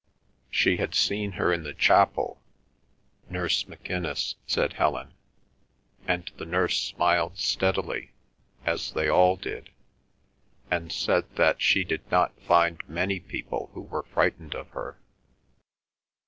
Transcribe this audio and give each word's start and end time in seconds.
She 0.49 0.77
had 0.77 0.95
seen 0.95 1.33
her 1.33 1.53
in 1.53 1.61
the 1.61 1.75
chapel. 1.75 2.41
"Nurse 3.29 3.65
McInnis," 3.65 4.33
said 4.47 4.73
Helen, 4.73 5.13
and 6.07 6.31
the 6.37 6.45
nurse 6.47 6.81
smiled 6.81 7.37
steadily 7.37 8.11
as 8.65 8.93
they 8.93 9.07
all 9.07 9.35
did, 9.35 9.69
and 10.71 10.91
said 10.91 11.35
that 11.35 11.61
she 11.61 11.83
did 11.83 12.01
not 12.09 12.33
find 12.41 12.81
many 12.89 13.19
people 13.19 13.69
who 13.75 13.81
were 13.81 14.01
frightened 14.01 14.55
of 14.55 14.69
her. 14.69 14.99